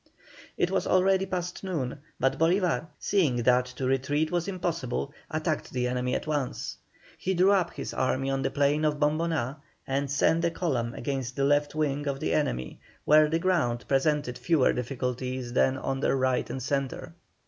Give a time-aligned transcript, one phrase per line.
[0.57, 5.87] It was already past noon, but Bolívar seeing that to retreat was impossible, attacked the
[5.87, 6.77] enemy at once.
[7.19, 11.35] He drew up his army on the plain of Bomboná, and sent a column against
[11.35, 16.17] the left wing of the enemy, where the ground presented fewer difficulties than on their
[16.17, 17.13] right and centre.